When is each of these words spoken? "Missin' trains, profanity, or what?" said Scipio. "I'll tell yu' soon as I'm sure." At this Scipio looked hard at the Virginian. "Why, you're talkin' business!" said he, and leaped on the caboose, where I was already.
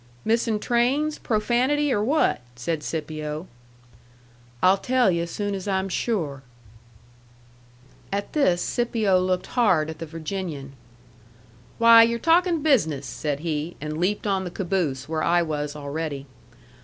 "Missin' 0.25 0.57
trains, 0.57 1.19
profanity, 1.19 1.93
or 1.93 2.03
what?" 2.03 2.41
said 2.55 2.81
Scipio. 2.81 3.45
"I'll 4.63 4.79
tell 4.79 5.11
yu' 5.11 5.27
soon 5.27 5.53
as 5.53 5.67
I'm 5.67 5.89
sure." 5.89 6.41
At 8.11 8.33
this 8.33 8.63
Scipio 8.63 9.19
looked 9.19 9.45
hard 9.53 9.91
at 9.91 9.99
the 9.99 10.07
Virginian. 10.07 10.73
"Why, 11.77 12.01
you're 12.01 12.17
talkin' 12.17 12.63
business!" 12.63 13.05
said 13.05 13.41
he, 13.41 13.75
and 13.79 13.99
leaped 13.99 14.25
on 14.25 14.43
the 14.43 14.49
caboose, 14.49 15.07
where 15.07 15.21
I 15.21 15.43
was 15.43 15.75
already. 15.75 16.25